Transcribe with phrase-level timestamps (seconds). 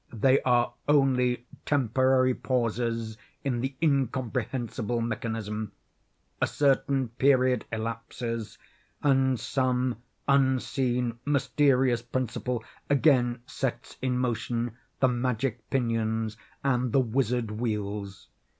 [0.13, 5.73] They are only temporary pauses in the incomprehensible mechanism.
[6.41, 8.57] A certain period elapses,
[9.03, 17.51] and some unseen mysterious principle again sets in motion the magic pinions and the wizard
[17.51, 18.27] wheels.